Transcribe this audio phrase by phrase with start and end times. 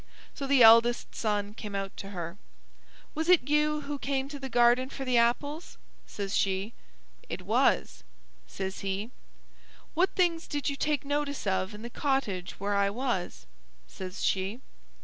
[0.33, 2.39] So the eldest son came out to her.
[3.13, 5.77] "Was it you came to the garden for the apples?"
[6.07, 6.73] says she.
[7.29, 8.03] "It was,"
[8.47, 9.11] says he.
[9.93, 13.45] "What things did you take notice of in the cottage where I was?"
[13.87, 14.59] says she.